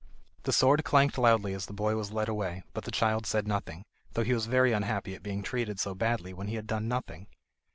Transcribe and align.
The 0.41 0.51
sword 0.51 0.83
clanked 0.83 1.19
loudly 1.19 1.53
as 1.53 1.67
the 1.67 1.73
boy 1.73 1.95
was 1.95 2.11
led 2.11 2.27
away, 2.27 2.63
but 2.73 2.85
the 2.85 2.89
child 2.89 3.27
said 3.27 3.47
nothing, 3.47 3.83
though 4.13 4.23
he 4.23 4.33
was 4.33 4.47
very 4.47 4.71
unhappy 4.73 5.13
at 5.13 5.21
being 5.21 5.43
treated 5.43 5.79
so 5.79 5.93
badly 5.93 6.33
when 6.33 6.47
he 6.47 6.55
had 6.55 6.65
done 6.65 6.87
nothing. 6.87 7.27